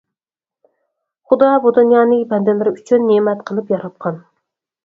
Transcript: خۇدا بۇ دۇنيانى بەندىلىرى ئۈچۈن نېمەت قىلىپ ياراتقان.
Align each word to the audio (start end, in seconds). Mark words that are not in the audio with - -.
خۇدا 1.33 1.51
بۇ 1.65 1.73
دۇنيانى 1.79 2.19
بەندىلىرى 2.31 2.73
ئۈچۈن 2.79 3.07
نېمەت 3.13 3.47
قىلىپ 3.51 3.71
ياراتقان. 3.75 4.19